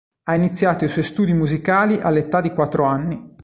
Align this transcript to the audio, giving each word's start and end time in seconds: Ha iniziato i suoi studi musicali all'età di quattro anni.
Ha 0.23 0.33
iniziato 0.33 0.83
i 0.83 0.87
suoi 0.87 1.03
studi 1.03 1.31
musicali 1.31 2.01
all'età 2.01 2.41
di 2.41 2.49
quattro 2.51 2.85
anni. 2.85 3.35